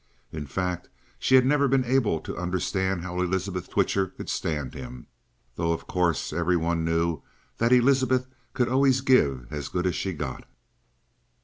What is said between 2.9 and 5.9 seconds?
how Elizabeth Twitcher could stand him, though of